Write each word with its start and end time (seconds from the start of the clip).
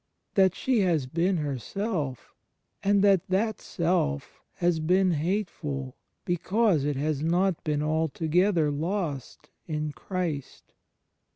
that 0.33 0.55
she 0.55 0.79
has 0.79 1.05
been 1.05 1.37
herself 1.37 2.33
^ 2.83 2.89
and 2.89 3.03
that 3.03 3.21
that 3.29 3.61
self 3.61 4.41
has 4.55 4.79
been 4.79 5.11
hateful 5.11 5.95
because 6.25 6.85
it 6.85 6.95
has 6.95 7.21
not 7.21 7.63
been 7.63 7.83
altogether 7.83 8.71
lost 8.71 9.51
in 9.67 9.91
Christ. 9.91 10.73